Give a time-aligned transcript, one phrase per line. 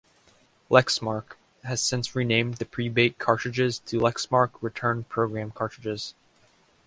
[0.71, 6.15] Lexmark has since renamed the Prebate cartridges to Lexmark Return Program Cartridges.